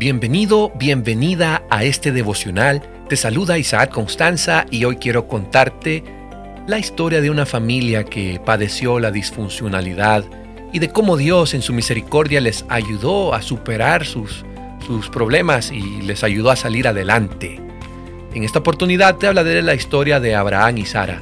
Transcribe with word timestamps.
Bienvenido, 0.00 0.72
bienvenida 0.76 1.62
a 1.68 1.84
este 1.84 2.10
devocional. 2.10 2.80
Te 3.10 3.16
saluda 3.16 3.58
Isaac 3.58 3.90
Constanza 3.90 4.64
y 4.70 4.86
hoy 4.86 4.96
quiero 4.96 5.28
contarte 5.28 6.02
la 6.66 6.78
historia 6.78 7.20
de 7.20 7.28
una 7.28 7.44
familia 7.44 8.04
que 8.04 8.40
padeció 8.42 8.98
la 8.98 9.10
disfuncionalidad 9.10 10.24
y 10.72 10.78
de 10.78 10.88
cómo 10.88 11.18
Dios 11.18 11.52
en 11.52 11.60
su 11.60 11.74
misericordia 11.74 12.40
les 12.40 12.64
ayudó 12.70 13.34
a 13.34 13.42
superar 13.42 14.06
sus, 14.06 14.42
sus 14.86 15.10
problemas 15.10 15.70
y 15.70 16.00
les 16.00 16.24
ayudó 16.24 16.50
a 16.50 16.56
salir 16.56 16.88
adelante. 16.88 17.60
En 18.32 18.42
esta 18.42 18.60
oportunidad 18.60 19.16
te 19.16 19.26
hablaré 19.26 19.50
de 19.50 19.60
la 19.60 19.74
historia 19.74 20.18
de 20.18 20.34
Abraham 20.34 20.78
y 20.78 20.86
Sara. 20.86 21.20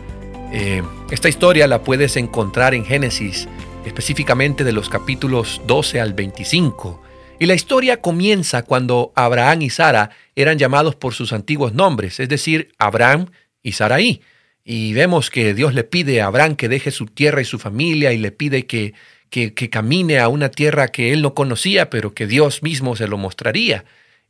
Eh, 0.52 0.84
esta 1.10 1.28
historia 1.28 1.66
la 1.66 1.82
puedes 1.82 2.16
encontrar 2.16 2.74
en 2.74 2.84
Génesis, 2.84 3.48
específicamente 3.84 4.62
de 4.62 4.70
los 4.70 4.88
capítulos 4.88 5.62
12 5.66 6.00
al 6.00 6.14
25 6.14 7.07
y 7.38 7.46
la 7.46 7.54
historia 7.54 8.00
comienza 8.00 8.62
cuando 8.62 9.12
Abraham 9.14 9.62
y 9.62 9.70
Sara 9.70 10.10
eran 10.34 10.58
llamados 10.58 10.96
por 10.96 11.14
sus 11.14 11.32
antiguos 11.32 11.72
nombres, 11.72 12.18
es 12.20 12.28
decir, 12.28 12.72
Abraham 12.78 13.26
y 13.62 13.72
Saraí. 13.72 14.22
Y 14.64 14.92
vemos 14.92 15.30
que 15.30 15.54
Dios 15.54 15.72
le 15.72 15.84
pide 15.84 16.20
a 16.20 16.26
Abraham 16.26 16.56
que 16.56 16.68
deje 16.68 16.90
su 16.90 17.06
tierra 17.06 17.40
y 17.40 17.44
su 17.44 17.58
familia 17.58 18.12
y 18.12 18.18
le 18.18 18.32
pide 18.32 18.66
que, 18.66 18.92
que, 19.30 19.54
que 19.54 19.70
camine 19.70 20.18
a 20.18 20.28
una 20.28 20.50
tierra 20.50 20.88
que 20.88 21.12
él 21.12 21.22
no 21.22 21.34
conocía, 21.34 21.90
pero 21.90 22.12
que 22.12 22.26
Dios 22.26 22.62
mismo 22.62 22.96
se 22.96 23.08
lo 23.08 23.16
mostraría. 23.16 23.84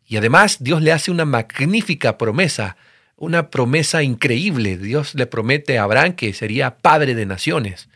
Y 0.06 0.16
además 0.16 0.58
Dios 0.60 0.82
le 0.82 0.92
hace 0.92 1.10
una 1.10 1.24
magnífica 1.24 2.18
promesa, 2.18 2.76
una 3.16 3.50
promesa 3.50 4.02
increíble. 4.02 4.78
Dios 4.78 5.14
le 5.14 5.26
promete 5.26 5.78
a 5.78 5.84
Abraham 5.84 6.12
que 6.12 6.32
sería 6.34 6.76
padre 6.76 7.14
de 7.14 7.26
naciones. 7.26 7.88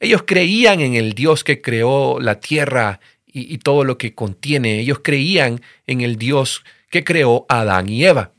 Ellos 0.00 0.22
creían 0.26 0.80
en 0.80 0.94
el 0.94 1.12
Dios 1.14 1.44
que 1.44 1.60
creó 1.60 2.20
la 2.20 2.40
tierra 2.40 3.00
y, 3.32 3.58
todo 3.58 3.84
lo 3.84 3.98
que 3.98 4.14
contiene. 4.14 4.80
Ellos 4.80 5.00
creían 5.02 5.60
en 5.86 6.00
el 6.00 6.16
Dios 6.16 6.64
que 6.90 7.04
creó 7.04 7.46
a 7.48 7.60
Adán 7.60 7.88
y 7.88 8.04
Eva. 8.04 8.32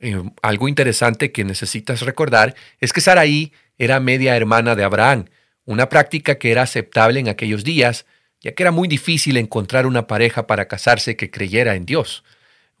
Eh, 0.00 0.22
algo 0.42 0.68
interesante 0.68 1.32
que 1.32 1.44
necesitas 1.44 2.02
recordar 2.02 2.54
es 2.80 2.92
que 2.92 3.00
Saraí 3.00 3.52
era 3.78 4.00
media 4.00 4.36
hermana 4.36 4.74
de 4.74 4.84
Abraham, 4.84 5.26
una 5.64 5.88
práctica 5.88 6.36
que 6.36 6.50
era 6.50 6.62
aceptable 6.62 7.20
en 7.20 7.28
aquellos 7.28 7.64
días, 7.64 8.06
ya 8.40 8.52
que 8.52 8.62
era 8.62 8.70
muy 8.70 8.88
difícil 8.88 9.36
encontrar 9.36 9.86
una 9.86 10.06
pareja 10.06 10.46
para 10.46 10.68
casarse 10.68 11.16
que 11.16 11.30
creyera 11.30 11.74
en 11.74 11.86
Dios. 11.86 12.24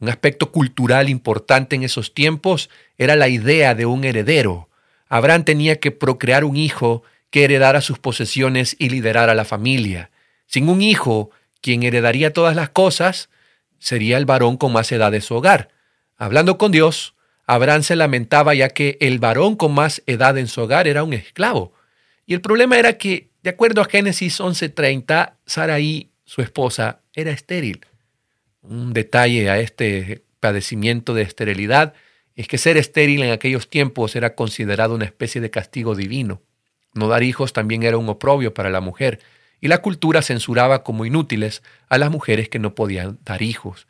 Un 0.00 0.08
aspecto 0.08 0.52
cultural 0.52 1.08
importante 1.08 1.76
en 1.76 1.82
esos 1.82 2.12
tiempos 2.12 2.68
era 2.98 3.16
la 3.16 3.28
idea 3.28 3.74
de 3.74 3.86
un 3.86 4.04
heredero. 4.04 4.68
Abraham 5.08 5.44
tenía 5.44 5.80
que 5.80 5.90
procrear 5.90 6.44
un 6.44 6.56
hijo 6.56 7.02
que 7.30 7.44
heredara 7.44 7.80
sus 7.80 7.98
posesiones 7.98 8.76
y 8.78 8.90
liderara 8.90 9.34
la 9.34 9.44
familia. 9.44 10.10
Sin 10.46 10.68
un 10.68 10.82
hijo, 10.82 11.30
quien 11.60 11.82
heredaría 11.82 12.32
todas 12.32 12.56
las 12.56 12.70
cosas 12.70 13.30
sería 13.78 14.16
el 14.18 14.26
varón 14.26 14.56
con 14.56 14.72
más 14.72 14.90
edad 14.92 15.12
de 15.12 15.20
su 15.20 15.34
hogar. 15.34 15.70
Hablando 16.16 16.58
con 16.58 16.72
Dios, 16.72 17.14
Abraham 17.46 17.82
se 17.82 17.96
lamentaba 17.96 18.54
ya 18.54 18.68
que 18.70 18.96
el 19.00 19.18
varón 19.18 19.56
con 19.56 19.72
más 19.74 20.02
edad 20.06 20.38
en 20.38 20.46
su 20.46 20.62
hogar 20.62 20.88
era 20.88 21.04
un 21.04 21.12
esclavo. 21.12 21.72
Y 22.26 22.34
el 22.34 22.40
problema 22.40 22.78
era 22.78 22.96
que, 22.96 23.28
de 23.42 23.50
acuerdo 23.50 23.82
a 23.82 23.84
Génesis 23.84 24.40
11:30, 24.40 25.34
Saraí, 25.44 26.10
su 26.24 26.40
esposa, 26.40 27.00
era 27.12 27.30
estéril. 27.30 27.84
Un 28.62 28.94
detalle 28.94 29.50
a 29.50 29.58
este 29.58 30.22
padecimiento 30.40 31.12
de 31.12 31.22
esterilidad 31.22 31.94
es 32.36 32.48
que 32.48 32.58
ser 32.58 32.76
estéril 32.76 33.22
en 33.22 33.32
aquellos 33.32 33.68
tiempos 33.68 34.16
era 34.16 34.34
considerado 34.34 34.94
una 34.94 35.04
especie 35.04 35.40
de 35.40 35.50
castigo 35.50 35.94
divino. 35.94 36.42
No 36.94 37.08
dar 37.08 37.22
hijos 37.22 37.52
también 37.52 37.82
era 37.82 37.98
un 37.98 38.08
oprobio 38.08 38.54
para 38.54 38.70
la 38.70 38.80
mujer 38.80 39.20
y 39.64 39.68
la 39.68 39.78
cultura 39.78 40.20
censuraba 40.20 40.82
como 40.82 41.06
inútiles 41.06 41.62
a 41.88 41.96
las 41.96 42.10
mujeres 42.10 42.50
que 42.50 42.58
no 42.58 42.74
podían 42.74 43.18
dar 43.24 43.40
hijos. 43.40 43.86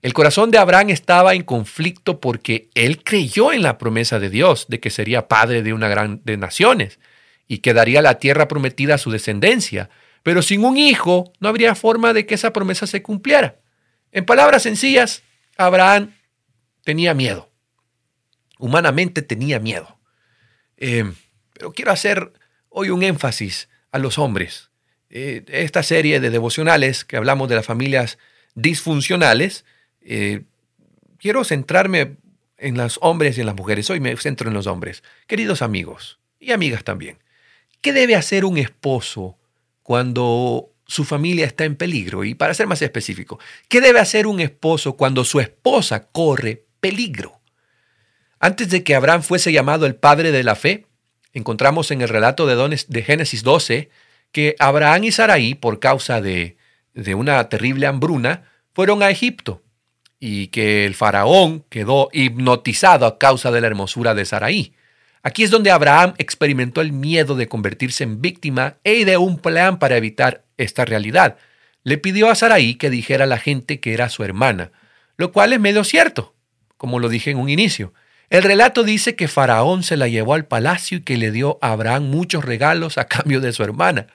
El 0.00 0.14
corazón 0.14 0.50
de 0.50 0.56
Abraham 0.56 0.88
estaba 0.88 1.34
en 1.34 1.42
conflicto 1.42 2.18
porque 2.18 2.70
él 2.74 3.04
creyó 3.04 3.52
en 3.52 3.62
la 3.62 3.76
promesa 3.76 4.18
de 4.18 4.30
Dios 4.30 4.64
de 4.70 4.80
que 4.80 4.88
sería 4.88 5.28
padre 5.28 5.62
de 5.62 5.74
una 5.74 5.86
gran 5.86 6.22
de 6.24 6.38
naciones 6.38 6.98
y 7.46 7.58
que 7.58 7.74
daría 7.74 8.00
la 8.00 8.14
tierra 8.14 8.48
prometida 8.48 8.94
a 8.94 8.98
su 8.98 9.10
descendencia, 9.10 9.90
pero 10.22 10.40
sin 10.40 10.64
un 10.64 10.78
hijo 10.78 11.30
no 11.40 11.50
habría 11.50 11.74
forma 11.74 12.14
de 12.14 12.24
que 12.24 12.34
esa 12.34 12.54
promesa 12.54 12.86
se 12.86 13.02
cumpliera. 13.02 13.56
En 14.12 14.24
palabras 14.24 14.62
sencillas, 14.62 15.24
Abraham 15.58 16.14
tenía 16.84 17.12
miedo. 17.12 17.50
Humanamente 18.58 19.20
tenía 19.20 19.58
miedo. 19.58 19.98
Eh, 20.78 21.12
pero 21.52 21.74
quiero 21.74 21.92
hacer 21.92 22.32
hoy 22.70 22.88
un 22.88 23.02
énfasis 23.02 23.68
a 23.92 23.98
los 23.98 24.16
hombres. 24.16 24.67
Eh, 25.10 25.44
esta 25.48 25.82
serie 25.82 26.20
de 26.20 26.30
devocionales 26.30 27.04
que 27.04 27.16
hablamos 27.16 27.48
de 27.48 27.54
las 27.54 27.64
familias 27.64 28.18
disfuncionales, 28.54 29.64
eh, 30.02 30.42
quiero 31.18 31.44
centrarme 31.44 32.16
en 32.58 32.76
los 32.76 32.98
hombres 33.00 33.38
y 33.38 33.40
en 33.40 33.46
las 33.46 33.56
mujeres. 33.56 33.88
Hoy 33.88 34.00
me 34.00 34.16
centro 34.16 34.48
en 34.48 34.54
los 34.54 34.66
hombres. 34.66 35.02
Queridos 35.26 35.62
amigos 35.62 36.18
y 36.38 36.52
amigas 36.52 36.84
también, 36.84 37.18
¿qué 37.80 37.92
debe 37.92 38.16
hacer 38.16 38.44
un 38.44 38.58
esposo 38.58 39.38
cuando 39.82 40.72
su 40.86 41.04
familia 41.04 41.46
está 41.46 41.64
en 41.64 41.76
peligro? 41.76 42.24
Y 42.24 42.34
para 42.34 42.52
ser 42.52 42.66
más 42.66 42.82
específico, 42.82 43.38
¿qué 43.68 43.80
debe 43.80 44.00
hacer 44.00 44.26
un 44.26 44.40
esposo 44.40 44.96
cuando 44.96 45.24
su 45.24 45.40
esposa 45.40 46.08
corre 46.08 46.66
peligro? 46.80 47.40
Antes 48.40 48.68
de 48.68 48.84
que 48.84 48.94
Abraham 48.94 49.22
fuese 49.22 49.52
llamado 49.52 49.86
el 49.86 49.96
padre 49.96 50.32
de 50.32 50.44
la 50.44 50.54
fe, 50.54 50.86
encontramos 51.32 51.90
en 51.90 52.02
el 52.02 52.08
relato 52.08 52.46
de, 52.46 52.84
de 52.88 53.02
Génesis 53.02 53.42
12 53.42 53.88
que 54.32 54.56
Abraham 54.58 55.04
y 55.04 55.12
Saraí, 55.12 55.54
por 55.54 55.80
causa 55.80 56.20
de, 56.20 56.56
de 56.94 57.14
una 57.14 57.48
terrible 57.48 57.86
hambruna, 57.86 58.44
fueron 58.72 59.02
a 59.02 59.10
Egipto 59.10 59.62
y 60.20 60.48
que 60.48 60.84
el 60.84 60.94
faraón 60.94 61.64
quedó 61.68 62.08
hipnotizado 62.12 63.06
a 63.06 63.18
causa 63.18 63.50
de 63.50 63.60
la 63.60 63.68
hermosura 63.68 64.14
de 64.14 64.24
Saraí. 64.24 64.74
Aquí 65.22 65.42
es 65.42 65.50
donde 65.50 65.70
Abraham 65.70 66.14
experimentó 66.18 66.80
el 66.80 66.92
miedo 66.92 67.34
de 67.34 67.48
convertirse 67.48 68.04
en 68.04 68.20
víctima 68.20 68.76
e 68.84 68.94
ideó 68.94 69.20
un 69.20 69.38
plan 69.38 69.78
para 69.78 69.96
evitar 69.96 70.44
esta 70.56 70.84
realidad. 70.84 71.36
Le 71.84 71.98
pidió 71.98 72.30
a 72.30 72.34
Saraí 72.34 72.74
que 72.74 72.90
dijera 72.90 73.24
a 73.24 73.28
la 73.28 73.38
gente 73.38 73.80
que 73.80 73.92
era 73.94 74.08
su 74.08 74.24
hermana, 74.24 74.72
lo 75.16 75.32
cual 75.32 75.52
es 75.52 75.60
medio 75.60 75.84
cierto, 75.84 76.34
como 76.76 76.98
lo 76.98 77.08
dije 77.08 77.30
en 77.30 77.38
un 77.38 77.48
inicio. 77.48 77.92
El 78.30 78.42
relato 78.42 78.84
dice 78.84 79.16
que 79.16 79.26
Faraón 79.26 79.82
se 79.82 79.96
la 79.96 80.08
llevó 80.08 80.34
al 80.34 80.46
palacio 80.46 80.98
y 80.98 81.02
que 81.02 81.16
le 81.16 81.30
dio 81.30 81.58
a 81.62 81.72
Abraham 81.72 82.04
muchos 82.04 82.44
regalos 82.44 82.98
a 82.98 83.06
cambio 83.06 83.40
de 83.40 83.52
su 83.52 83.62
hermana. 83.62 84.06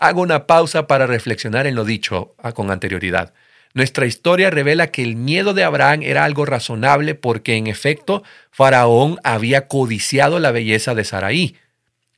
Hago 0.00 0.22
una 0.22 0.46
pausa 0.46 0.86
para 0.86 1.06
reflexionar 1.06 1.66
en 1.66 1.74
lo 1.74 1.84
dicho 1.84 2.34
ah, 2.38 2.52
con 2.52 2.70
anterioridad. 2.70 3.34
Nuestra 3.74 4.06
historia 4.06 4.48
revela 4.48 4.86
que 4.86 5.02
el 5.02 5.14
miedo 5.14 5.52
de 5.52 5.62
Abraham 5.62 6.00
era 6.02 6.24
algo 6.24 6.46
razonable 6.46 7.14
porque 7.14 7.56
en 7.56 7.66
efecto 7.66 8.22
Faraón 8.50 9.18
había 9.24 9.68
codiciado 9.68 10.38
la 10.38 10.52
belleza 10.52 10.94
de 10.94 11.04
Saraí. 11.04 11.56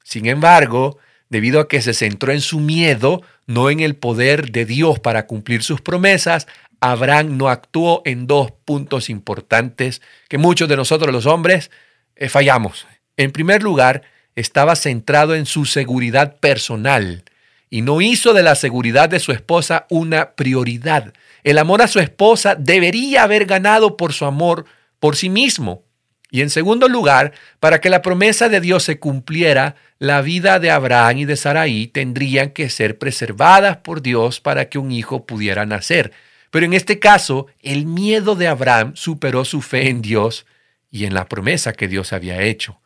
Sin 0.04 0.26
embargo, 0.26 0.98
debido 1.28 1.58
a 1.58 1.66
que 1.66 1.82
se 1.82 1.92
centró 1.92 2.32
en 2.32 2.40
su 2.40 2.60
miedo, 2.60 3.22
no 3.48 3.68
en 3.68 3.80
el 3.80 3.96
poder 3.96 4.52
de 4.52 4.64
Dios 4.64 5.00
para 5.00 5.26
cumplir 5.26 5.64
sus 5.64 5.80
promesas, 5.80 6.46
Abraham 6.78 7.36
no 7.36 7.48
actuó 7.48 8.02
en 8.04 8.28
dos 8.28 8.52
puntos 8.64 9.10
importantes 9.10 10.02
que 10.28 10.38
muchos 10.38 10.68
de 10.68 10.76
nosotros 10.76 11.12
los 11.12 11.26
hombres 11.26 11.72
eh, 12.14 12.28
fallamos. 12.28 12.86
En 13.16 13.32
primer 13.32 13.64
lugar, 13.64 14.02
estaba 14.36 14.76
centrado 14.76 15.34
en 15.34 15.46
su 15.46 15.64
seguridad 15.64 16.36
personal 16.36 17.24
y 17.72 17.80
no 17.80 18.02
hizo 18.02 18.34
de 18.34 18.42
la 18.42 18.54
seguridad 18.54 19.08
de 19.08 19.18
su 19.18 19.32
esposa 19.32 19.86
una 19.88 20.32
prioridad. 20.32 21.14
El 21.42 21.56
amor 21.56 21.80
a 21.80 21.88
su 21.88 22.00
esposa 22.00 22.54
debería 22.54 23.22
haber 23.22 23.46
ganado 23.46 23.96
por 23.96 24.12
su 24.12 24.26
amor 24.26 24.66
por 25.00 25.16
sí 25.16 25.30
mismo. 25.30 25.82
Y 26.30 26.42
en 26.42 26.50
segundo 26.50 26.86
lugar, 26.86 27.32
para 27.60 27.80
que 27.80 27.88
la 27.88 28.02
promesa 28.02 28.50
de 28.50 28.60
Dios 28.60 28.82
se 28.82 28.98
cumpliera, 28.98 29.76
la 29.98 30.20
vida 30.20 30.58
de 30.58 30.70
Abraham 30.70 31.16
y 31.16 31.24
de 31.24 31.34
Saraí 31.34 31.86
tendrían 31.86 32.50
que 32.50 32.68
ser 32.68 32.98
preservadas 32.98 33.78
por 33.78 34.02
Dios 34.02 34.38
para 34.38 34.68
que 34.68 34.78
un 34.78 34.92
hijo 34.92 35.24
pudiera 35.24 35.64
nacer. 35.64 36.12
Pero 36.50 36.66
en 36.66 36.74
este 36.74 36.98
caso, 36.98 37.46
el 37.62 37.86
miedo 37.86 38.34
de 38.34 38.48
Abraham 38.48 38.92
superó 38.96 39.46
su 39.46 39.62
fe 39.62 39.88
en 39.88 40.02
Dios 40.02 40.44
y 40.90 41.06
en 41.06 41.14
la 41.14 41.26
promesa 41.26 41.72
que 41.72 41.88
Dios 41.88 42.12
había 42.12 42.42
hecho. 42.42 42.82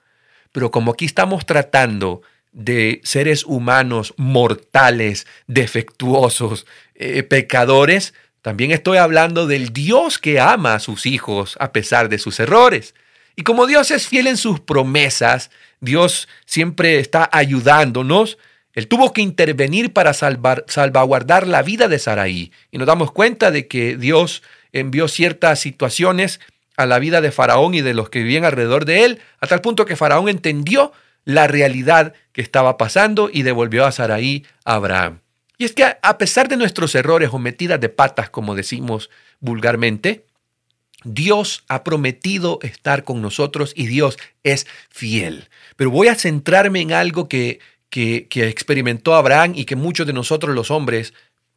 Pero 0.52 0.70
como 0.70 0.92
aquí 0.92 1.06
estamos 1.06 1.44
tratando 1.44 2.22
de 2.56 3.02
seres 3.04 3.44
humanos 3.44 4.14
mortales, 4.16 5.26
defectuosos, 5.46 6.66
eh, 6.94 7.22
pecadores, 7.22 8.14
también 8.40 8.70
estoy 8.70 8.96
hablando 8.96 9.46
del 9.46 9.74
Dios 9.74 10.18
que 10.18 10.40
ama 10.40 10.74
a 10.74 10.80
sus 10.80 11.04
hijos 11.04 11.56
a 11.60 11.72
pesar 11.72 12.08
de 12.08 12.18
sus 12.18 12.40
errores. 12.40 12.94
Y 13.36 13.42
como 13.42 13.66
Dios 13.66 13.90
es 13.90 14.08
fiel 14.08 14.26
en 14.26 14.38
sus 14.38 14.60
promesas, 14.60 15.50
Dios 15.80 16.28
siempre 16.46 16.98
está 16.98 17.28
ayudándonos. 17.30 18.38
Él 18.72 18.88
tuvo 18.88 19.12
que 19.12 19.20
intervenir 19.20 19.92
para 19.92 20.14
salvar, 20.14 20.64
salvaguardar 20.66 21.46
la 21.46 21.62
vida 21.62 21.88
de 21.88 21.98
Saraí. 21.98 22.52
Y 22.70 22.78
nos 22.78 22.86
damos 22.86 23.12
cuenta 23.12 23.50
de 23.50 23.66
que 23.66 23.98
Dios 23.98 24.42
envió 24.72 25.08
ciertas 25.08 25.60
situaciones 25.60 26.40
a 26.78 26.86
la 26.86 26.98
vida 26.98 27.20
de 27.20 27.32
Faraón 27.32 27.74
y 27.74 27.82
de 27.82 27.92
los 27.92 28.08
que 28.08 28.20
vivían 28.20 28.46
alrededor 28.46 28.86
de 28.86 29.04
él, 29.04 29.20
a 29.40 29.46
tal 29.46 29.60
punto 29.60 29.84
que 29.84 29.96
Faraón 29.96 30.30
entendió 30.30 30.92
la 31.26 31.48
realidad 31.48 32.14
que 32.32 32.40
estaba 32.40 32.78
pasando 32.78 33.28
y 33.30 33.42
devolvió 33.42 33.84
a 33.84 33.92
Saraí 33.92 34.46
a 34.64 34.74
Abraham. 34.74 35.20
Y 35.58 35.64
es 35.64 35.72
que 35.72 35.84
a 35.84 36.18
pesar 36.18 36.48
de 36.48 36.56
nuestros 36.56 36.94
errores 36.94 37.30
o 37.32 37.38
metidas 37.38 37.80
de 37.80 37.88
patas, 37.88 38.30
como 38.30 38.54
decimos 38.54 39.10
vulgarmente, 39.40 40.24
Dios 41.04 41.64
ha 41.68 41.82
prometido 41.84 42.58
estar 42.62 43.04
con 43.04 43.20
nosotros 43.22 43.72
y 43.74 43.86
Dios 43.86 44.18
es 44.44 44.66
fiel. 44.88 45.48
Pero 45.76 45.90
voy 45.90 46.08
a 46.08 46.14
centrarme 46.14 46.80
en 46.80 46.92
algo 46.92 47.28
que, 47.28 47.58
que, 47.90 48.26
experimentó 48.32 49.14
Abraham 49.14 49.52
y 49.56 49.64
que 49.64 49.76
muchos 49.76 50.06
de 50.06 50.12
nosotros 50.12 50.54
los 50.54 50.70
hombres 50.70 51.12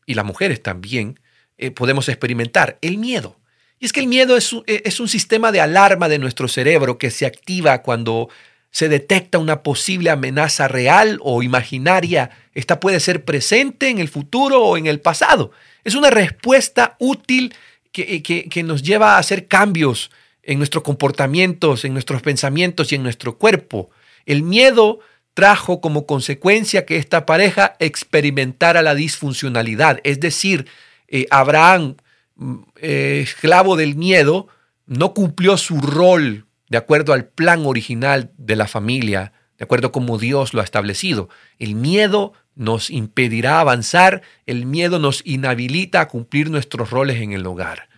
y 0.05 0.15
las 0.15 0.25
mujeres 0.25 0.63
también 0.63 1.19
eh, 1.57 1.71
podemos 1.71 2.09
experimentar, 2.09 2.79
el 2.81 2.97
miedo. 2.97 3.37
Y 3.79 3.85
es 3.85 3.93
que 3.93 3.99
el 3.99 4.07
miedo 4.07 4.35
es 4.35 4.55
es 4.65 4.99
un 4.99 5.07
sistema 5.07 5.51
de 5.51 5.61
alarma 5.61 6.09
de 6.09 6.19
nuestro 6.19 6.47
cerebro 6.47 6.97
que 6.97 7.11
se 7.11 7.25
activa 7.25 7.81
cuando 7.81 8.29
se 8.71 8.89
detecta 8.89 9.37
una 9.37 9.63
posible 9.63 10.09
amenaza 10.09 10.67
real 10.67 11.19
o 11.21 11.41
imaginaria. 11.41 12.29
Esta 12.53 12.79
puede 12.79 12.99
ser 12.99 13.25
presente 13.25 13.89
en 13.89 13.99
el 13.99 14.09
futuro 14.09 14.63
o 14.63 14.77
en 14.77 14.85
el 14.85 14.99
pasado. 14.99 15.51
Es 15.83 15.95
una 15.95 16.09
respuesta 16.09 16.95
útil 16.99 17.53
que, 17.91 18.21
que, 18.21 18.63
nos 18.63 18.83
lleva 18.83 19.15
a 19.15 19.17
hacer 19.17 19.47
cambios 19.47 20.11
en 20.43 20.59
nuestros 20.59 20.83
comportamientos, 20.83 21.83
en 21.85 21.93
nuestros 21.93 22.21
pensamientos 22.21 22.91
y 22.91 22.95
en 22.95 23.03
nuestro 23.03 23.37
cuerpo. 23.37 23.89
El 24.25 24.43
miedo 24.43 24.99
trajo 25.33 25.81
como 25.81 26.05
consecuencia 26.05 26.85
que 26.85 26.97
esta 26.97 27.25
pareja 27.25 27.75
experimentara 27.79 28.81
la 28.81 28.93
disfuncionalidad. 28.93 29.99
Es 30.03 30.19
decir, 30.19 30.67
eh, 31.07 31.25
Abraham, 31.31 31.95
mm, 32.35 32.55
eh, 32.81 33.21
esclavo 33.23 33.75
del 33.75 33.95
miedo, 33.95 34.47
no 34.85 35.13
cumplió 35.13 35.57
su 35.57 35.79
rol 35.81 36.45
de 36.69 36.77
acuerdo 36.77 37.13
al 37.13 37.25
plan 37.25 37.65
original 37.65 38.31
de 38.37 38.55
la 38.55 38.67
familia, 38.67 39.33
de 39.57 39.65
acuerdo 39.65 39.91
como 39.91 40.17
Dios 40.17 40.53
lo 40.53 40.61
ha 40.61 40.63
establecido. 40.63 41.29
El 41.57 41.75
miedo 41.75 42.33
nos 42.55 42.89
impedirá 42.89 43.59
avanzar, 43.59 44.21
el 44.45 44.65
miedo 44.65 44.99
nos 44.99 45.21
inhabilita 45.25 46.01
a 46.01 46.07
cumplir 46.07 46.49
nuestros 46.49 46.89
roles 46.91 47.21
en 47.21 47.33
el 47.33 47.45
hogar. 47.45 47.89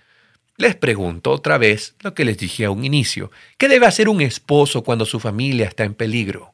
Les 0.57 0.75
pregunto 0.75 1.31
otra 1.31 1.57
vez 1.57 1.95
lo 2.01 2.13
que 2.13 2.25
les 2.25 2.37
dije 2.37 2.65
a 2.65 2.71
un 2.71 2.85
inicio. 2.85 3.31
¿Qué 3.57 3.67
debe 3.67 3.87
hacer 3.87 4.09
un 4.09 4.21
esposo 4.21 4.83
cuando 4.83 5.05
su 5.05 5.19
familia 5.19 5.67
está 5.67 5.83
en 5.83 5.93
peligro? 5.93 6.53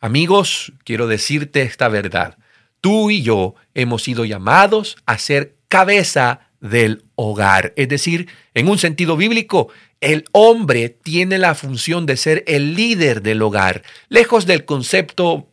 Amigos, 0.00 0.72
quiero 0.84 1.06
decirte 1.06 1.62
esta 1.62 1.88
verdad. 1.88 2.38
Tú 2.80 3.10
y 3.10 3.22
yo 3.22 3.54
hemos 3.74 4.02
sido 4.02 4.24
llamados 4.24 4.96
a 5.06 5.18
ser 5.18 5.56
cabeza 5.68 6.45
del 6.66 7.04
hogar. 7.14 7.72
Es 7.76 7.88
decir, 7.88 8.28
en 8.54 8.68
un 8.68 8.78
sentido 8.78 9.16
bíblico, 9.16 9.68
el 10.00 10.24
hombre 10.32 10.88
tiene 10.88 11.38
la 11.38 11.54
función 11.54 12.06
de 12.06 12.16
ser 12.16 12.44
el 12.46 12.74
líder 12.74 13.22
del 13.22 13.42
hogar, 13.42 13.82
lejos 14.08 14.46
del 14.46 14.64
concepto 14.64 15.48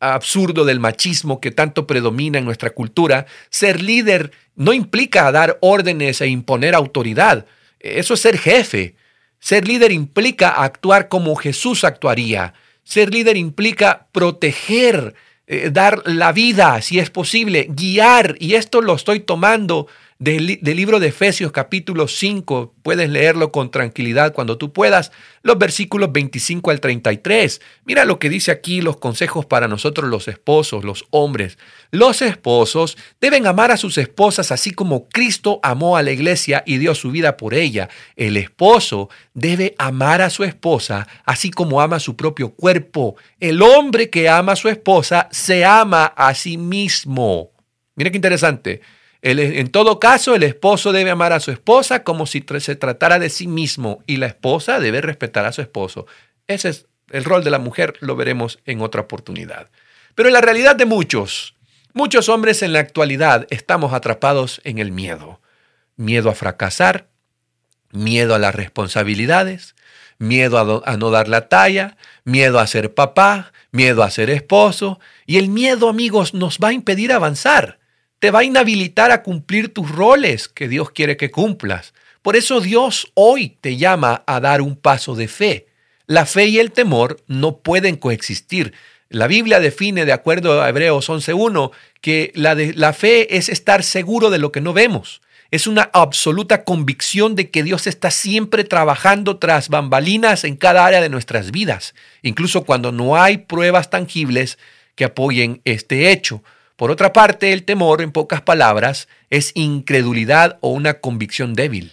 absurdo 0.00 0.64
del 0.64 0.80
machismo 0.80 1.40
que 1.40 1.50
tanto 1.50 1.86
predomina 1.86 2.38
en 2.38 2.44
nuestra 2.44 2.70
cultura. 2.70 3.26
Ser 3.50 3.82
líder 3.82 4.32
no 4.56 4.72
implica 4.72 5.30
dar 5.30 5.58
órdenes 5.60 6.20
e 6.20 6.28
imponer 6.28 6.74
autoridad. 6.74 7.46
Eso 7.78 8.14
es 8.14 8.20
ser 8.20 8.38
jefe. 8.38 8.96
Ser 9.38 9.68
líder 9.68 9.92
implica 9.92 10.50
actuar 10.50 11.08
como 11.08 11.36
Jesús 11.36 11.84
actuaría. 11.84 12.54
Ser 12.82 13.12
líder 13.12 13.36
implica 13.36 14.08
proteger, 14.12 15.14
eh, 15.46 15.70
dar 15.70 16.02
la 16.06 16.32
vida, 16.32 16.80
si 16.82 16.98
es 16.98 17.10
posible, 17.10 17.66
guiar. 17.70 18.36
Y 18.38 18.54
esto 18.54 18.80
lo 18.80 18.94
estoy 18.94 19.20
tomando 19.20 19.86
del, 20.20 20.60
libro 20.62 21.00
de 21.00 21.08
Efesios 21.08 21.50
capítulo 21.50 22.06
5, 22.06 22.74
puedes 22.82 23.08
leerlo 23.08 23.50
con 23.50 23.70
tranquilidad 23.70 24.34
cuando 24.34 24.58
tú 24.58 24.70
puedas, 24.70 25.12
los 25.42 25.56
versículos 25.56 26.12
25 26.12 26.70
al 26.70 26.78
33. 26.78 27.62
Mira 27.86 28.04
lo 28.04 28.18
que 28.18 28.28
dice 28.28 28.50
aquí 28.50 28.82
los 28.82 28.98
consejos 28.98 29.46
para 29.46 29.66
nosotros 29.66 30.10
los 30.10 30.28
esposos, 30.28 30.84
los 30.84 31.06
hombres. 31.08 31.56
Los 31.90 32.20
esposos 32.20 32.98
deben 33.18 33.46
amar 33.46 33.70
a 33.70 33.78
sus 33.78 33.96
esposas 33.96 34.52
así 34.52 34.72
como 34.72 35.08
Cristo 35.08 35.58
amó 35.62 35.96
a 35.96 36.02
la 36.02 36.12
iglesia 36.12 36.62
y 36.66 36.76
dio 36.76 36.94
su 36.94 37.10
vida 37.10 37.38
por 37.38 37.54
ella. 37.54 37.88
El 38.14 38.36
esposo 38.36 39.08
debe 39.32 39.74
amar 39.78 40.20
a 40.20 40.28
su 40.28 40.44
esposa 40.44 41.08
así 41.24 41.50
como 41.50 41.80
ama 41.80 41.98
su 41.98 42.14
propio 42.14 42.50
cuerpo. 42.50 43.16
El 43.40 43.62
hombre 43.62 44.10
que 44.10 44.28
ama 44.28 44.52
a 44.52 44.56
su 44.56 44.68
esposa 44.68 45.28
se 45.30 45.64
ama 45.64 46.04
a 46.04 46.34
sí 46.34 46.58
mismo. 46.58 47.52
Mira 47.96 48.10
qué 48.10 48.18
interesante 48.18 48.82
en 49.22 49.68
todo 49.70 50.00
caso, 50.00 50.34
el 50.34 50.42
esposo 50.42 50.92
debe 50.92 51.10
amar 51.10 51.32
a 51.32 51.40
su 51.40 51.50
esposa 51.50 52.04
como 52.04 52.26
si 52.26 52.44
se 52.60 52.76
tratara 52.76 53.18
de 53.18 53.28
sí 53.28 53.46
mismo 53.46 54.02
y 54.06 54.16
la 54.16 54.26
esposa 54.26 54.80
debe 54.80 55.02
respetar 55.02 55.44
a 55.44 55.52
su 55.52 55.60
esposo. 55.60 56.06
Ese 56.46 56.70
es 56.70 56.86
el 57.10 57.24
rol 57.24 57.44
de 57.44 57.50
la 57.50 57.58
mujer, 57.58 57.94
lo 58.00 58.16
veremos 58.16 58.60
en 58.64 58.80
otra 58.80 59.02
oportunidad. 59.02 59.68
Pero 60.14 60.28
en 60.28 60.32
la 60.32 60.40
realidad 60.40 60.76
de 60.76 60.86
muchos, 60.86 61.54
muchos 61.92 62.28
hombres 62.28 62.62
en 62.62 62.72
la 62.72 62.80
actualidad 62.80 63.46
estamos 63.50 63.92
atrapados 63.92 64.60
en 64.64 64.78
el 64.78 64.90
miedo. 64.90 65.40
Miedo 65.96 66.30
a 66.30 66.34
fracasar, 66.34 67.08
miedo 67.90 68.34
a 68.34 68.38
las 68.38 68.54
responsabilidades, 68.54 69.74
miedo 70.18 70.82
a, 70.86 70.96
no 70.96 71.10
dar 71.10 71.28
la 71.28 71.48
talla, 71.48 71.96
miedo 72.24 72.58
a 72.58 72.66
ser 72.66 72.94
papá, 72.94 73.52
miedo 73.70 74.02
a 74.02 74.10
ser 74.10 74.30
esposo. 74.30 74.98
Y 75.26 75.36
el 75.36 75.48
miedo, 75.48 75.90
amigos, 75.90 76.32
nos 76.32 76.58
va 76.58 76.68
a 76.68 76.72
impedir 76.72 77.12
avanzar 77.12 77.79
te 78.20 78.30
va 78.30 78.40
a 78.40 78.44
inhabilitar 78.44 79.10
a 79.10 79.22
cumplir 79.22 79.72
tus 79.72 79.90
roles 79.90 80.46
que 80.46 80.68
Dios 80.68 80.90
quiere 80.90 81.16
que 81.16 81.30
cumplas. 81.30 81.94
Por 82.22 82.36
eso 82.36 82.60
Dios 82.60 83.10
hoy 83.14 83.56
te 83.60 83.78
llama 83.78 84.22
a 84.26 84.40
dar 84.40 84.60
un 84.60 84.76
paso 84.76 85.16
de 85.16 85.26
fe. 85.26 85.66
La 86.06 86.26
fe 86.26 86.46
y 86.46 86.58
el 86.58 86.70
temor 86.70 87.22
no 87.26 87.58
pueden 87.58 87.96
coexistir. 87.96 88.74
La 89.08 89.26
Biblia 89.26 89.58
define, 89.58 90.04
de 90.04 90.12
acuerdo 90.12 90.62
a 90.62 90.68
Hebreos 90.68 91.08
11.1, 91.08 91.70
que 92.02 92.30
la, 92.34 92.92
fe 92.92 93.36
es 93.36 93.48
estar 93.48 93.82
seguro 93.82 94.28
de 94.28 94.38
lo 94.38 94.52
que 94.52 94.60
no 94.60 94.74
vemos. 94.74 95.22
Es 95.50 95.66
una 95.66 95.90
absoluta 95.92 96.62
convicción 96.64 97.34
de 97.34 97.50
que 97.50 97.62
Dios 97.62 97.86
está 97.86 98.10
siempre 98.10 98.64
trabajando 98.64 99.38
tras 99.38 99.68
bambalinas 99.68 100.44
en 100.44 100.56
cada 100.56 100.84
área 100.84 101.00
de 101.00 101.08
nuestras 101.08 101.50
vidas, 101.50 101.94
incluso 102.22 102.64
cuando 102.64 102.92
no 102.92 103.16
hay 103.16 103.38
pruebas 103.38 103.88
tangibles 103.88 104.58
que 104.94 105.04
apoyen 105.04 105.62
este 105.64 106.12
hecho. 106.12 106.44
Por 106.80 106.90
otra 106.90 107.12
parte, 107.12 107.52
el 107.52 107.64
temor, 107.64 108.00
en 108.00 108.10
pocas 108.10 108.40
palabras, 108.40 109.06
es 109.28 109.52
incredulidad 109.54 110.56
o 110.62 110.70
una 110.70 110.94
convicción 110.94 111.52
débil. 111.52 111.92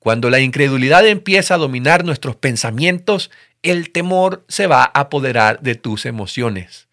Cuando 0.00 0.28
la 0.28 0.40
incredulidad 0.40 1.06
empieza 1.06 1.54
a 1.54 1.58
dominar 1.58 2.04
nuestros 2.04 2.34
pensamientos, 2.34 3.30
el 3.62 3.92
temor 3.92 4.44
se 4.48 4.66
va 4.66 4.82
a 4.82 5.02
apoderar 5.02 5.60
de 5.60 5.76
tus 5.76 6.04
emociones. 6.04 6.88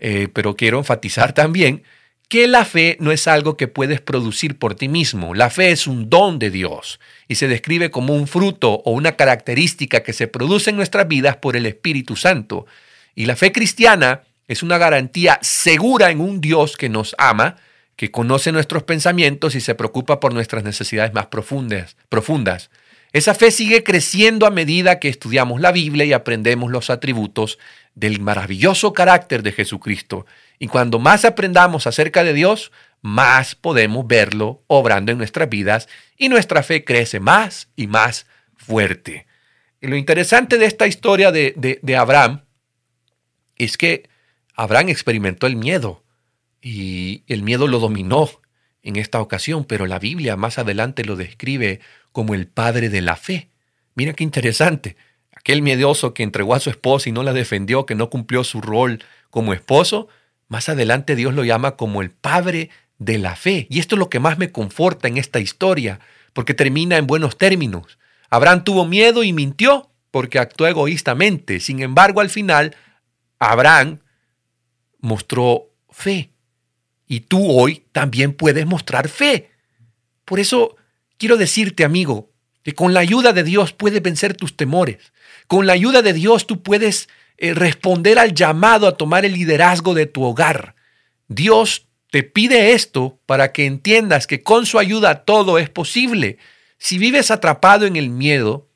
Eh, 0.00 0.26
pero 0.32 0.56
quiero 0.56 0.78
enfatizar 0.78 1.32
también 1.32 1.84
que 2.28 2.48
la 2.48 2.64
fe 2.64 2.96
no 2.98 3.12
es 3.12 3.28
algo 3.28 3.56
que 3.56 3.68
puedes 3.68 4.00
producir 4.00 4.58
por 4.58 4.74
ti 4.74 4.88
mismo. 4.88 5.32
La 5.32 5.48
fe 5.48 5.70
es 5.70 5.86
un 5.86 6.10
don 6.10 6.40
de 6.40 6.50
Dios 6.50 6.98
y 7.28 7.36
se 7.36 7.46
describe 7.46 7.92
como 7.92 8.16
un 8.16 8.26
fruto 8.26 8.82
o 8.84 8.90
una 8.90 9.12
característica 9.12 10.02
que 10.02 10.12
se 10.12 10.26
produce 10.26 10.70
en 10.70 10.76
nuestras 10.76 11.06
vidas 11.06 11.36
por 11.36 11.54
el 11.54 11.66
Espíritu 11.66 12.16
Santo. 12.16 12.66
Y 13.14 13.26
la 13.26 13.36
fe 13.36 13.52
cristiana 13.52 14.24
es 14.50 14.64
una 14.64 14.78
garantía 14.78 15.38
segura 15.42 16.10
en 16.10 16.20
un 16.20 16.40
Dios 16.40 16.76
que 16.76 16.88
nos 16.88 17.14
ama, 17.18 17.54
que 17.94 18.10
conoce 18.10 18.50
nuestros 18.50 18.82
pensamientos 18.82 19.54
y 19.54 19.60
se 19.60 19.76
preocupa 19.76 20.18
por 20.18 20.34
nuestras 20.34 20.64
necesidades 20.64 21.14
más 21.14 21.26
profundas. 21.26 21.96
profundas. 22.08 22.68
Esa 23.12 23.34
fe 23.34 23.52
sigue 23.52 23.84
creciendo 23.84 24.46
a 24.46 24.50
medida 24.50 24.98
que 24.98 25.08
estudiamos 25.08 25.60
la 25.60 25.70
Biblia 25.70 26.04
y 26.04 26.12
aprendemos 26.12 26.72
los 26.72 26.90
atributos 26.90 27.60
del 27.94 28.18
maravilloso 28.18 28.92
carácter 28.92 29.44
de 29.44 29.52
Jesucristo. 29.52 30.26
Y 30.58 30.66
cuando 30.66 30.98
más 30.98 31.24
aprendamos 31.24 31.86
acerca 31.86 32.24
de 32.24 32.32
Dios, 32.32 32.72
más 33.02 33.54
podemos 33.54 34.04
verlo 34.04 34.64
obrando 34.66 35.12
en 35.12 35.18
nuestras 35.18 35.48
vidas 35.48 35.88
y 36.16 36.28
nuestra 36.28 36.64
fe 36.64 36.84
crece 36.84 37.20
más 37.20 37.68
y 37.76 37.86
más 37.86 38.26
fuerte. 38.56 39.28
Y 39.80 39.86
lo 39.86 39.94
interesante 39.94 40.58
de 40.58 40.66
esta 40.66 40.88
historia 40.88 41.30
de, 41.30 41.78
de 41.80 41.96
Abraham 41.96 42.42
es 43.56 43.76
que 43.76 44.10
Abraham 44.60 44.90
experimentó 44.90 45.46
el 45.46 45.56
miedo 45.56 46.02
y 46.60 47.22
el 47.28 47.42
miedo 47.42 47.66
lo 47.66 47.78
dominó 47.78 48.28
en 48.82 48.96
esta 48.96 49.18
ocasión, 49.18 49.64
pero 49.64 49.86
la 49.86 49.98
Biblia 49.98 50.36
más 50.36 50.58
adelante 50.58 51.02
lo 51.02 51.16
describe 51.16 51.80
como 52.12 52.34
el 52.34 52.46
padre 52.46 52.90
de 52.90 53.00
la 53.00 53.16
fe. 53.16 53.48
Mira 53.94 54.12
qué 54.12 54.22
interesante. 54.22 54.96
Aquel 55.32 55.62
miedoso 55.62 56.12
que 56.12 56.22
entregó 56.22 56.54
a 56.54 56.60
su 56.60 56.68
esposa 56.68 57.08
y 57.08 57.12
no 57.12 57.22
la 57.22 57.32
defendió, 57.32 57.86
que 57.86 57.94
no 57.94 58.10
cumplió 58.10 58.44
su 58.44 58.60
rol 58.60 59.02
como 59.30 59.54
esposo, 59.54 60.08
más 60.48 60.68
adelante 60.68 61.16
Dios 61.16 61.32
lo 61.32 61.42
llama 61.44 61.76
como 61.76 62.02
el 62.02 62.10
padre 62.10 62.68
de 62.98 63.16
la 63.16 63.36
fe. 63.36 63.66
Y 63.70 63.78
esto 63.78 63.94
es 63.94 63.98
lo 63.98 64.10
que 64.10 64.20
más 64.20 64.36
me 64.36 64.52
conforta 64.52 65.08
en 65.08 65.16
esta 65.16 65.40
historia, 65.40 66.00
porque 66.34 66.52
termina 66.52 66.98
en 66.98 67.06
buenos 67.06 67.38
términos. 67.38 67.98
Abraham 68.28 68.64
tuvo 68.64 68.84
miedo 68.84 69.24
y 69.24 69.32
mintió 69.32 69.88
porque 70.10 70.38
actuó 70.38 70.66
egoístamente. 70.66 71.60
Sin 71.60 71.80
embargo, 71.80 72.20
al 72.20 72.28
final, 72.28 72.76
Abraham 73.38 74.00
mostró 75.00 75.70
fe. 75.90 76.30
Y 77.06 77.20
tú 77.20 77.50
hoy 77.50 77.84
también 77.92 78.32
puedes 78.32 78.66
mostrar 78.66 79.08
fe. 79.08 79.50
Por 80.24 80.40
eso 80.40 80.76
quiero 81.18 81.36
decirte, 81.36 81.84
amigo, 81.84 82.30
que 82.62 82.74
con 82.74 82.94
la 82.94 83.00
ayuda 83.00 83.32
de 83.32 83.42
Dios 83.42 83.72
puedes 83.72 84.02
vencer 84.02 84.36
tus 84.36 84.56
temores. 84.56 85.12
Con 85.46 85.66
la 85.66 85.72
ayuda 85.72 86.02
de 86.02 86.12
Dios 86.12 86.46
tú 86.46 86.62
puedes 86.62 87.08
eh, 87.38 87.54
responder 87.54 88.18
al 88.18 88.34
llamado 88.34 88.86
a 88.86 88.96
tomar 88.96 89.24
el 89.24 89.32
liderazgo 89.32 89.94
de 89.94 90.06
tu 90.06 90.22
hogar. 90.22 90.76
Dios 91.28 91.86
te 92.10 92.22
pide 92.22 92.72
esto 92.72 93.18
para 93.26 93.52
que 93.52 93.66
entiendas 93.66 94.26
que 94.26 94.42
con 94.42 94.66
su 94.66 94.78
ayuda 94.78 95.24
todo 95.24 95.58
es 95.58 95.70
posible. 95.70 96.38
Si 96.78 96.98
vives 96.98 97.30
atrapado 97.30 97.86
en 97.86 97.96
el 97.96 98.10
miedo, 98.10 98.68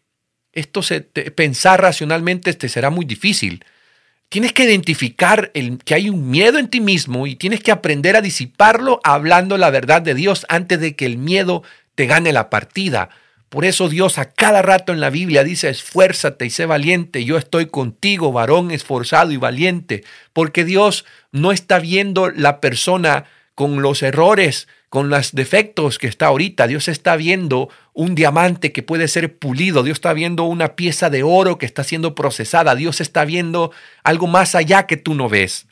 esto 0.52 0.82
se, 0.82 1.00
pensar 1.00 1.82
racionalmente 1.82 2.52
te 2.54 2.68
será 2.68 2.90
muy 2.90 3.04
difícil. 3.04 3.64
Tienes 4.28 4.52
que 4.52 4.64
identificar 4.64 5.50
el, 5.54 5.78
que 5.78 5.94
hay 5.94 6.08
un 6.08 6.30
miedo 6.30 6.58
en 6.58 6.68
ti 6.68 6.80
mismo 6.80 7.26
y 7.26 7.36
tienes 7.36 7.60
que 7.60 7.70
aprender 7.70 8.16
a 8.16 8.20
disiparlo 8.20 9.00
hablando 9.04 9.56
la 9.56 9.70
verdad 9.70 10.02
de 10.02 10.14
Dios 10.14 10.44
antes 10.48 10.80
de 10.80 10.96
que 10.96 11.06
el 11.06 11.18
miedo 11.18 11.62
te 11.94 12.06
gane 12.06 12.32
la 12.32 12.50
partida. 12.50 13.10
Por 13.48 13.64
eso 13.64 13.88
Dios 13.88 14.18
a 14.18 14.32
cada 14.32 14.62
rato 14.62 14.92
en 14.92 14.98
la 14.98 15.10
Biblia 15.10 15.44
dice, 15.44 15.68
esfuérzate 15.68 16.44
y 16.46 16.50
sé 16.50 16.66
valiente, 16.66 17.24
yo 17.24 17.38
estoy 17.38 17.66
contigo, 17.66 18.32
varón 18.32 18.72
esforzado 18.72 19.30
y 19.30 19.36
valiente, 19.36 20.02
porque 20.32 20.64
Dios 20.64 21.04
no 21.30 21.52
está 21.52 21.78
viendo 21.78 22.30
la 22.30 22.60
persona 22.60 23.26
con 23.54 23.80
los 23.80 24.02
errores, 24.02 24.66
con 24.88 25.08
los 25.08 25.32
defectos 25.32 25.98
que 25.98 26.08
está 26.08 26.26
ahorita. 26.26 26.66
Dios 26.66 26.88
está 26.88 27.14
viendo 27.14 27.68
un 27.94 28.14
diamante 28.16 28.72
que 28.72 28.82
puede 28.82 29.08
ser 29.08 29.38
pulido. 29.38 29.82
Dios 29.82 29.96
está 29.96 30.12
viendo 30.12 30.44
una 30.44 30.76
pieza 30.76 31.08
de 31.08 31.22
oro 31.22 31.58
que 31.58 31.64
está 31.64 31.84
siendo 31.84 32.14
procesada. 32.14 32.74
Dios 32.74 33.00
está 33.00 33.24
viendo 33.24 33.72
algo 34.02 34.26
más 34.26 34.54
allá 34.54 34.86
que 34.86 34.96
tú 34.96 35.14
no 35.14 35.28
ves. 35.28 35.68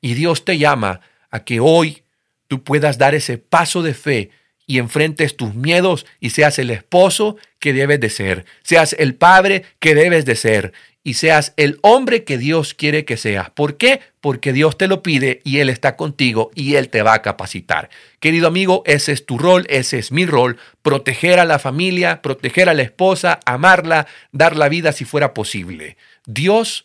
Y 0.00 0.14
Dios 0.14 0.44
te 0.44 0.56
llama 0.56 1.00
a 1.30 1.40
que 1.40 1.60
hoy 1.60 2.04
tú 2.46 2.62
puedas 2.62 2.96
dar 2.96 3.14
ese 3.14 3.38
paso 3.38 3.82
de 3.82 3.92
fe 3.92 4.30
y 4.68 4.78
enfrentes 4.78 5.36
tus 5.36 5.56
miedos 5.56 6.06
y 6.20 6.30
seas 6.30 6.60
el 6.60 6.70
esposo 6.70 7.36
que 7.58 7.72
debes 7.72 7.98
de 7.98 8.10
ser, 8.10 8.44
seas 8.62 8.94
el 8.98 9.16
padre 9.16 9.64
que 9.80 9.96
debes 9.96 10.24
de 10.24 10.36
ser 10.36 10.72
y 11.02 11.14
seas 11.14 11.54
el 11.56 11.78
hombre 11.80 12.24
que 12.24 12.36
Dios 12.36 12.74
quiere 12.74 13.06
que 13.06 13.16
seas. 13.16 13.48
¿Por 13.48 13.78
qué? 13.78 14.00
Porque 14.20 14.52
Dios 14.52 14.76
te 14.76 14.88
lo 14.88 15.02
pide 15.02 15.40
y 15.42 15.60
Él 15.60 15.70
está 15.70 15.96
contigo 15.96 16.50
y 16.54 16.74
Él 16.74 16.90
te 16.90 17.02
va 17.02 17.14
a 17.14 17.22
capacitar. 17.22 17.88
Querido 18.20 18.46
amigo, 18.46 18.82
ese 18.84 19.12
es 19.12 19.24
tu 19.24 19.38
rol, 19.38 19.64
ese 19.70 19.98
es 19.98 20.12
mi 20.12 20.26
rol, 20.26 20.58
proteger 20.82 21.40
a 21.40 21.46
la 21.46 21.58
familia, 21.58 22.20
proteger 22.20 22.68
a 22.68 22.74
la 22.74 22.82
esposa, 22.82 23.40
amarla, 23.46 24.06
dar 24.32 24.54
la 24.54 24.68
vida 24.68 24.92
si 24.92 25.06
fuera 25.06 25.32
posible. 25.32 25.96
Dios 26.26 26.84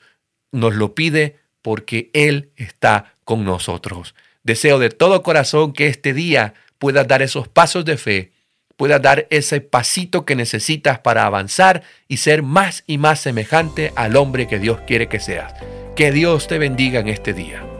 nos 0.53 0.73
lo 0.73 0.95
pide 0.95 1.35
porque 1.61 2.09
Él 2.13 2.51
está 2.55 3.13
con 3.25 3.43
nosotros. 3.43 4.15
Deseo 4.43 4.79
de 4.79 4.89
todo 4.89 5.21
corazón 5.21 5.73
que 5.73 5.87
este 5.87 6.13
día 6.13 6.53
puedas 6.83 7.07
dar 7.07 7.21
esos 7.21 7.47
pasos 7.47 7.85
de 7.85 7.95
fe 7.95 8.33
puedas 8.75 9.01
dar 9.01 9.25
ese 9.29 9.61
pasito 9.61 10.25
que 10.25 10.35
necesitas 10.35 10.99
para 10.99 11.25
avanzar 11.25 11.83
y 12.09 12.17
ser 12.17 12.43
más 12.43 12.83
y 12.87 12.97
más 12.97 13.21
semejante 13.21 13.93
al 13.95 14.17
hombre 14.17 14.49
que 14.49 14.59
Dios 14.59 14.81
quiere 14.85 15.07
que 15.07 15.21
seas. 15.21 15.53
Que 15.95 16.11
Dios 16.11 16.47
te 16.47 16.57
bendiga 16.57 16.99
en 16.99 17.07
este 17.07 17.33
día. 17.33 17.72